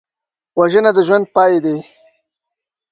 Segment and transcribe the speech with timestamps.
[0.59, 1.77] وژنه د ژوند پای دی